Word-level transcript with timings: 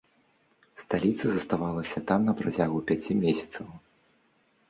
Сталіца 0.81 1.25
заставалася 1.33 2.03
там 2.11 2.25
на 2.29 2.33
працягу 2.39 2.77
пяці 2.93 3.11
месяцаў. 3.23 3.67